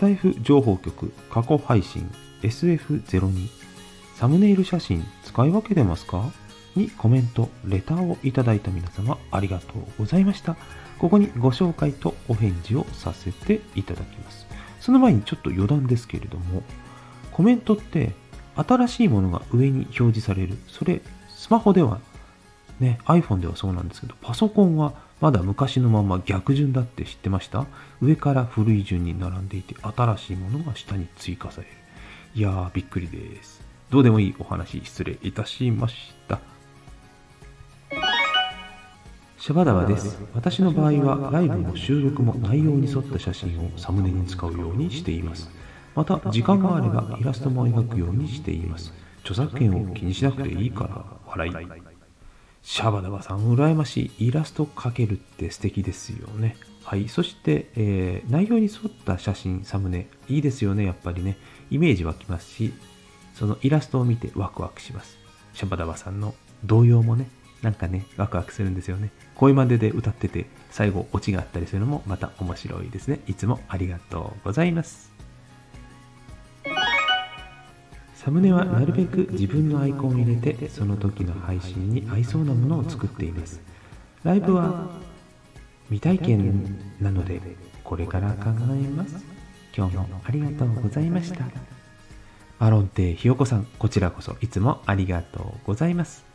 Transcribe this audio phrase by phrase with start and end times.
[0.00, 2.10] タイフ情報局過去配信
[2.40, 3.48] SF02
[4.16, 6.30] サムネイル写真使い分けてますか？
[6.74, 10.56] にコメント、レターをいただいた皆様ありがとうございました。
[10.98, 14.46] ここにご紹介とお返事をさせていただきます。
[14.80, 16.62] その前にちょっと余談ですけれども、
[17.30, 18.14] コメントって
[18.56, 20.56] 新しいものが上に表示される。
[20.66, 22.00] それ、スマホでは、
[22.78, 27.66] ね、iPhone ではそうなんですけど、パソコンはまだ昔のまま逆順だって知ってました？
[28.00, 31.72] 上から古い順に並んでいて、新しいものが下に追加される。
[32.34, 33.60] いやー、びっくりです。
[33.90, 36.40] どうでもいいお話、失礼いたしました。
[39.36, 40.22] シャバダバです。
[40.34, 45.50] 私の場合はライブも収録も内容に沿った写真をサムネに使うようにしています。
[45.94, 48.94] また、時間があればイラストも描くようにしています。
[49.22, 51.99] 著作権を気にしなくていいから笑い。
[52.62, 54.28] シャバダバさん、羨ましい。
[54.28, 56.56] イラスト描けるって素敵ですよね。
[56.84, 57.08] はい。
[57.08, 61.36] そして、えー、内容に沿った写真、サムネ、いいですよね、やっぱりね。
[61.70, 62.72] イメージ湧きますし、
[63.34, 65.18] そのイラストを見てワクワクします。
[65.54, 67.28] シャバダバさんの動揺もね、
[67.62, 69.10] なんかね、ワクワクするんですよね。
[69.34, 73.20] 声までで歌ってて、最後オチがあったりするのもまた面白いですね。
[73.26, 75.19] いつもありがとうございます。
[78.22, 83.62] サムネはなるべく自分のアイコンを入れて、その時の配信に合いそうなものを作っています。
[84.24, 84.90] ライブは
[85.88, 87.40] 未体験なので、
[87.82, 89.24] これから考えます。
[89.74, 91.46] 今日もありがとうございました。
[92.58, 96.26] マロンテひよこさん、こちらこそいつもありがとうございます。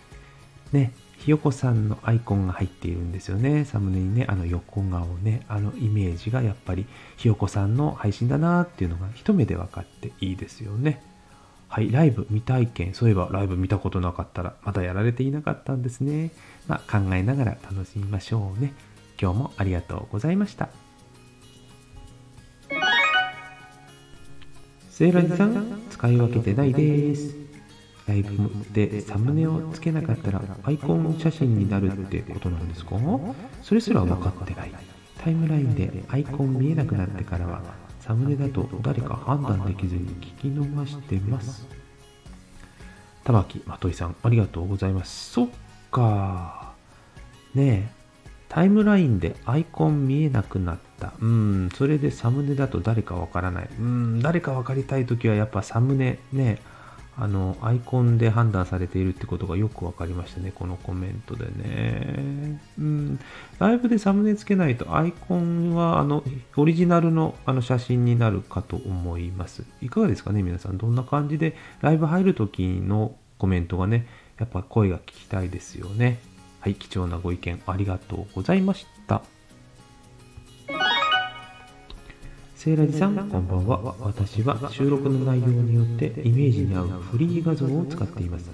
[0.72, 3.64] ね、ひよこさんのアイコンが入っているんですよね。
[3.64, 11.00] サムネにね、あの横顔ね、あのイメージがやっぱりひよこさんの配信だなっていうのが一目で分かっていいですよね。
[11.76, 12.94] はい、ライブ未体験。
[12.94, 16.32] そういえばライブ見たことなかったら、まだやられていなかったんですね。
[16.70, 18.72] まあ、考えながら楽しみましょうね。
[19.22, 20.70] 今日もありがとうございました。
[24.90, 27.36] セーラジさん、使い分けてないです。
[28.08, 32.96] ライブでサムネをつけなかったらアイコン写真になるってことなんですか？
[33.62, 34.72] それすら分かってない。
[35.18, 37.62] タイムラインでアイコン見えなくなってからは
[38.06, 41.68] サムネだと誰か判断できずに聞き逃してます。
[43.24, 45.32] 玉木まといさん、ありがとうございます。
[45.32, 45.48] そっ
[45.90, 46.74] か。
[47.56, 47.90] ねえ、
[48.48, 51.14] タイムラインでアイコン見えなくなった。
[51.20, 53.70] うん、それでサムネだと誰かわからない。
[53.80, 56.62] うん、誰かわかりたいときはやっぱサムネね、
[57.18, 62.60] あの、アイコンで判断されているってことがよくわかりましたね、このコメントでね。
[62.78, 63.20] うん、
[63.58, 66.24] ライブでサムネつけないとアイコンは、あの、
[66.58, 69.64] オリジナルのあの写真になるかと思います。
[69.82, 70.78] いかがですかね、皆さん。
[70.78, 76.20] どんな感じで、ライブ入るときのコメントがね、やっぱ声が聞きたいですよね。
[76.60, 78.95] はい、貴重なご意見ありがとうございました。
[82.66, 83.94] セイラジさん、こんばんは。
[84.00, 88.50] 私は収録の内容によってイメージに合うフリー画像を使っています。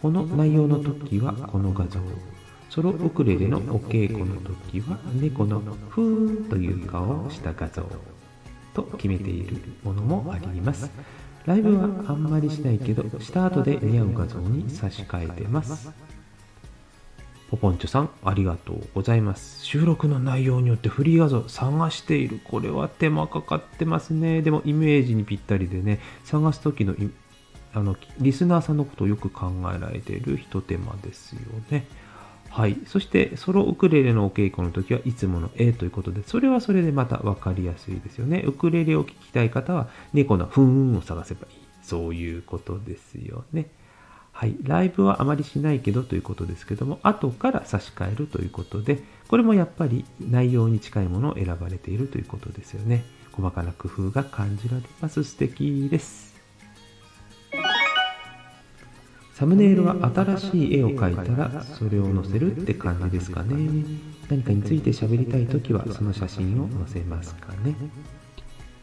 [0.00, 2.00] この内容の時はこの画像。
[2.70, 7.86] ソロウクレレのお稽古の時は猫のふーんという顔をした画像
[8.74, 10.90] と決めているものもあります。
[11.46, 15.92] ライブはあんまりしないけど、した後で似合う画像に差し替えてます。
[17.52, 19.62] ポポンチョさん、ありがとうございます。
[19.62, 22.40] 収録の内容によってフリー画像探している。
[22.42, 24.40] これは手間かかってますね。
[24.40, 26.96] でもイメージにぴったりでね、探す時の
[27.74, 31.40] あのリスナーさんのことをよく考えられているひと手間ですよ
[31.70, 31.84] ね。
[32.48, 32.78] はい。
[32.86, 38.42] そして、ソロウクレレのお稽古の時はいつもの A ということで、それはそれでまた分かりやすいですよね。
[38.46, 41.58] ウクレレを聴きたい方は、猫のふーんを探せばいい。
[41.82, 43.68] そういうことですよね。
[44.32, 53.04] はい、ライブはあまりしないけどということですけども、後から差し替えるということで、これもやっぱり内容に近いものを選ばれているということですよね。
[53.30, 55.22] 細かな工夫が感じられます。
[55.22, 56.32] 素敵です。
[59.34, 63.84] サムネイルは新しい絵を描いたらそれを載せるって感じですかね。
[64.28, 67.74] 何かについて喋りたいときはその写真を載せますかね。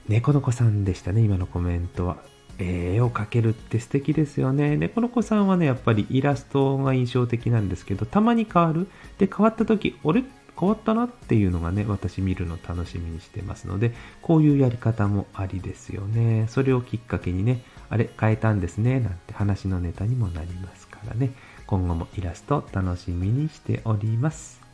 [0.07, 2.17] 猫の子さんでしたね、今のコメントは。
[2.59, 4.75] 絵を描けるって素敵ですよね。
[4.77, 8.87] 猫の子さんはね、やっぱりイラストが印象的なんですけど、たまに変わる。
[9.17, 10.23] で、変わった時、俺
[10.59, 16.47] 変わったなっていうのがね、私見るの楽しみにしてますので、こういうやり方もありですよね。
[16.49, 21.31] それをきっかけにね、あれ変えたんですね、なんて話のネタにもなりますからね。
[21.65, 24.68] 今後もイラスト楽しみにしております。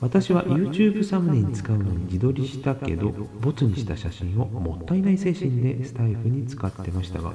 [0.00, 3.10] 私は YouTube サムネに使うのに自撮りしたけど、
[3.40, 7.32] ボツにした写真をもったいない精神でスタイフに使ってましたが、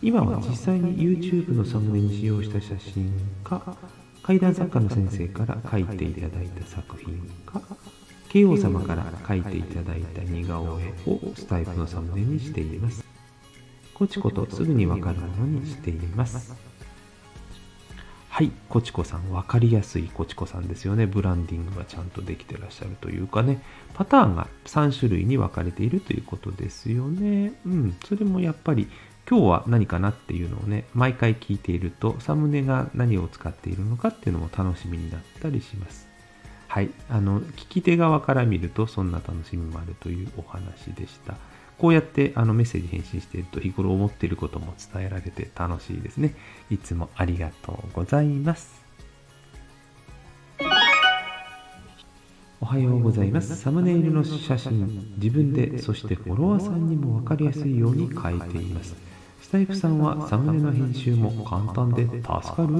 [0.00, 3.10] 今は実際に YouTube のサムネに使用した写真
[3.42, 3.76] か、
[4.22, 7.60] 怪談作家の先生から書いていただいた作品か、
[8.28, 13.04] 慶王様から描いていただいた似顔絵をスタイフのサムネにしています。
[13.92, 16.54] コチコとすぐにわかるものにしています。
[18.34, 21.06] はいコチコさん分かりやすいコチコさんですよね。
[21.06, 23.62] ブランディングがちゃんとできてらっしゃるというかね。
[23.94, 27.52] パターンが3種類に分かれているということですよね。
[27.64, 28.88] うんそれもやっぱり
[29.30, 36.08] 今日は何かなっていうのをね毎回聞いているとサムネが何を使っているのかっていうのも楽しみになったりします。
[36.66, 41.36] はいあの聞き手側から見るとそんな楽しみもあるというお話でした。
[41.78, 46.34] こうやってあのメッセージ返信していると日頃思っていることも伝えられて楽しいですね。
[46.70, 48.84] いつもありがとうございます。
[52.60, 53.56] おはようございます。
[53.56, 58.94] サムネイルの写真、自分で、そしてフォロワーさんにも分かりやすいように変えています。
[59.42, 62.74] スタイフさんはサムネの編集も簡単で助かる。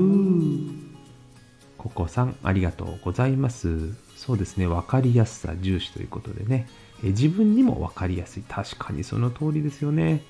[1.77, 3.93] ココさん、ありがとうございます。
[4.17, 6.67] そうですね、分かりやすさ重視ということでね。
[7.11, 8.43] 自分にも分かりやすい。
[8.43, 10.23] 確かにその通りですよね。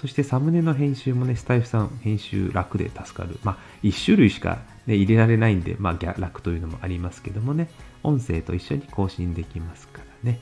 [0.00, 3.38] そしてサムネの編集もね、スタイフさん編集楽で助かる。
[3.44, 7.68] まあ、1種類しか、ね、入れられないんで、まあ、楽というのもありますけどもね、
[8.02, 10.40] 音声と一緒に更新できますからね。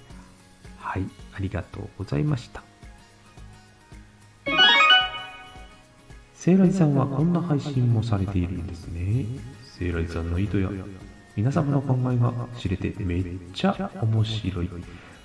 [0.79, 1.05] はい、
[1.35, 2.63] ありがとうございました。
[6.35, 9.27] セイラジさんはこんな配信もされているんですね。
[9.63, 10.71] セイラジさんの意図や
[11.37, 14.71] 皆様の考えが知れてめっちゃ面白い。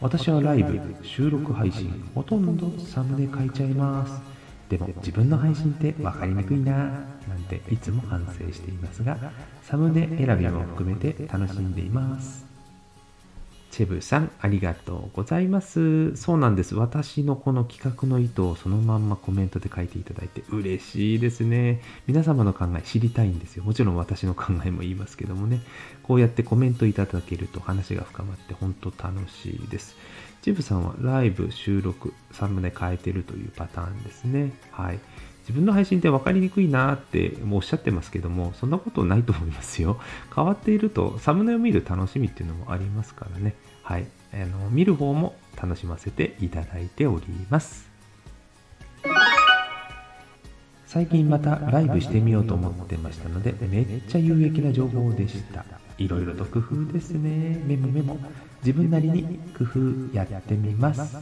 [0.01, 4.21] 私はライブ、収録配信、ほとんどサムネ書いちゃいます。
[4.69, 9.17] でも自分の配信って分かりにくいななんていつも反省していますが、
[9.63, 12.54] サムネ選びも含めて楽しんでいます。
[13.75, 16.15] チェブさん、ありがとうございます。
[16.15, 16.75] そうなんです。
[16.75, 21.81] 私のこの企画の意図をそのまんまコメントで書いていただいて嬉しいですね。
[22.07, 23.65] 皆様の考え知りたいんですよ。
[23.65, 25.59] もちろん私の考えも言いますけどもね。
[26.03, 29.97] こうやってコメントいただけると話が深まって本当楽しいです。
[30.41, 34.53] チェブさんはライブ、収録、サムネ変えてるというパターンですね。
[34.71, 34.99] はい。
[35.47, 39.99] 自分の配信って分かりにくいなってもうおっしゃってますけども、そんなことないと思いますよ。
[40.35, 43.53] 変わっていると、サムネを見る楽しみっていうのもありますからね。
[43.83, 44.07] はい。
[44.33, 47.87] あの見る方も楽しませていただいております。
[50.87, 55.63] 最近またライブしてみようと思ってましたので、めっちゃ有益な情報でした。
[55.97, 57.61] いろいろと工夫ですね。
[57.65, 58.17] メモメモ。
[58.63, 61.17] 自分なりに工夫やってみます。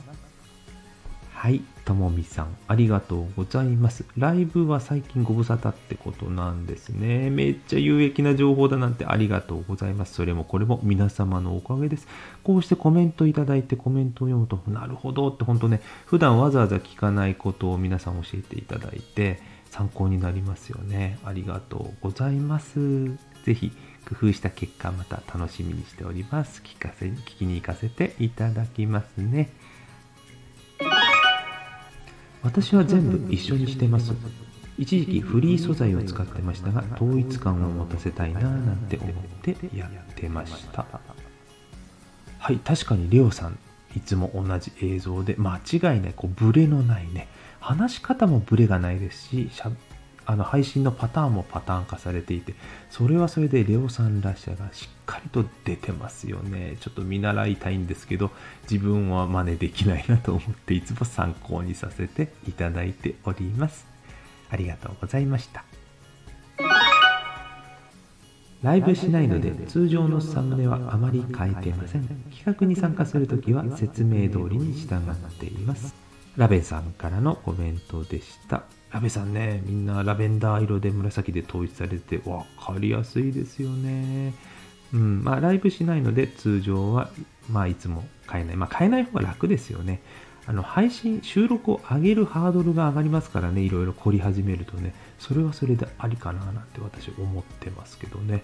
[1.44, 4.06] はい、ともみさん、ありがとうございます。
[4.18, 7.30] ライブは最近ご無沙汰ってことなんですね。
[7.30, 10.14] めっちゃ有益な情報だなんてありがとうございます。
[10.14, 12.08] それもこれも皆様のおかげです。
[12.46, 21.20] こうしてコメントいただいてコメントを読むと、なるほどって本当ね、普段わざわざ聞かないことを皆さん教えていただいて、参考になりますよね。
[21.26, 23.08] ありがとうございます。
[23.44, 23.74] ぜひ、
[24.08, 26.62] 工夫した結果、また楽しみにしております。
[26.64, 29.50] 聞かせ、聞きに行かせていただきますね。
[32.44, 34.14] 私は全部一緒にしてます。
[34.78, 40.86] 一時期フリー素材を使ってましたが統一感を持たせたいななんて思ってやってました。
[42.40, 43.58] はい確かにレオさん
[43.96, 47.28] いつも同じ映像で間違いないこうブレのないね
[47.60, 49.50] 話し方もブレがないですし
[50.26, 52.54] あの配信のパターンもパターン化されていて
[52.90, 56.78] それはそれでレオさんらしさがしっかりと出てますよね。
[56.80, 58.32] ちょっと見習いたいんですけど
[58.70, 63.86] 自分は真似できないなと思っていつも参考にさせていただいております。
[64.50, 65.66] ありがとうございました。
[68.62, 72.08] ライブしないので通常のサムネはあまり変えてません。
[72.32, 75.94] 企画に参加するときは説明通りに従っています。
[76.38, 84.34] ラベンさんからのコメントでしたラベさんね、みんなラベンダー色で紫で統一されて分かりやすいですよね。
[84.94, 87.10] うん、まあライブしないので通常は、
[87.50, 88.56] まあいつも変えない。
[88.56, 90.00] まあ変えない方が楽ですよね。
[90.46, 98.44] あの配信、収録を上げるハードルが上がりますからね、いろいろ凝り始めるとね、それはそれでありかななんて私思ってますけどね。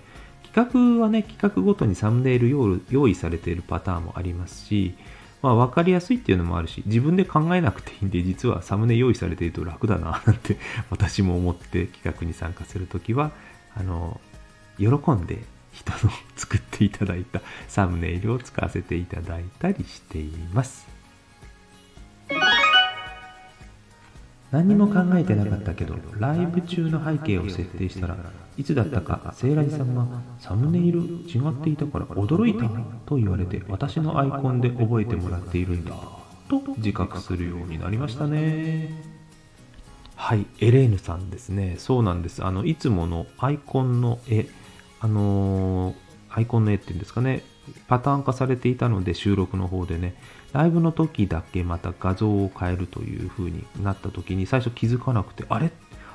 [0.52, 4.96] 企画はね、企画ごとにサムネイル用意されているパターンもありますし、
[5.42, 10.58] まあ、分かりやすいっていうのもあるし、自分で考えなくていいんで、実はサムネ用意されていると楽だな、 なんて
[10.90, 13.32] 私も思って企画に参加するときは、
[13.76, 14.20] あの、
[14.78, 20.88] 喜んで人の作っていただいたサムネイルを使わせていただいたりしています。
[24.52, 28.18] 何も考えてなかったけど、ライブ中の背景を設定したら、
[28.60, 30.06] いつだったか、セイラジさんが
[30.38, 32.70] サムネイル違っていたから驚いた
[33.06, 35.94] と言われて、私のアイコンで覚えてもらっているんだ
[36.50, 39.02] と自覚するようになりましたね。
[40.18, 41.76] はい、エレーヌさんですね。
[41.78, 42.44] そうなんです。
[42.44, 44.46] あの、いつものアイコンの絵、
[45.00, 45.96] あのー、
[46.30, 47.44] アイコンの絵っていうんですかね、
[47.88, 50.16] パターン化されていたので収録の方でね、
[50.52, 55.72] ライブの時だけまた画像を変えるという風になった時に最初気づかなくて、あれ？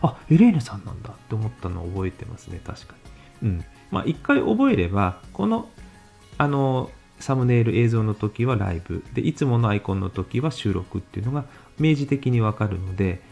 [0.09, 2.95] あ、エレーヌさんなんだって思ったのを覚えてますね、確か
[3.43, 3.49] に。
[3.49, 3.65] うん。
[3.91, 5.69] まあ一回覚えれば、この、
[6.39, 11.45] あの、サムネイル映像の時はライブでいつものアイコンの時は収録っていうのが
[11.79, 13.23] 明示的にわかるので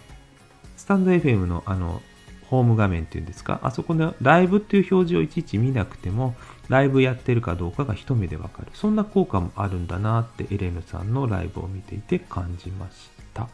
[0.76, 2.00] スタンド FM のあの
[2.46, 3.60] ホーム画面っていうんですか？
[3.62, 6.36] あそこでライブっていう表示をいちいち見なくても
[6.68, 13.48] ライブやってるかどうかが一目でわかるそんな効果もあるんだなってエレーヌさんのライブを見ていて感じました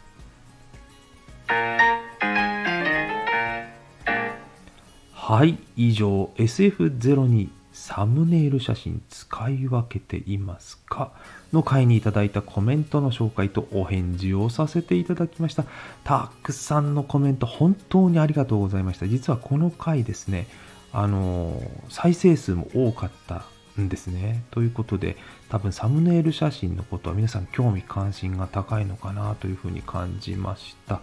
[5.30, 11.12] はい以上 SF02 サムネイル写真使い分けていますか？
[11.52, 15.66] の回にいただいたコメントの紹介とお返事をさせていただきました。
[16.02, 19.06] たくさんのコメント本当にありがとうございました。
[19.06, 20.46] 実はこの回ですね、
[20.94, 23.44] あの再生数も多かった
[23.78, 24.44] んですね。
[24.50, 25.18] ということで、
[25.50, 31.02] 多分サムネイル写真のことは皆さん興味関心が高いのかなというふうに感じました。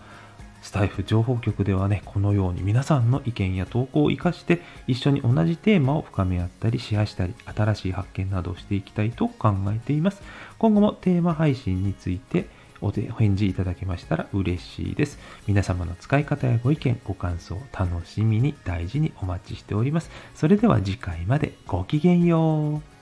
[0.62, 10.21] スタイフ情報局ではね、このように皆さんの意見や投稿を活かして一緒に同じテーマを深め合ったりシェアしたり新しい発見などをしていきたいと考えています。
[10.57, 12.47] 今後もテーマ配信について
[12.81, 15.17] お返事いただけましたら嬉しいです。
[15.47, 20.09] 皆様の使い方やご意見、ご感想、楽しみに大事にお待ちしております。
[20.33, 22.94] それでは次回までごきげんよう。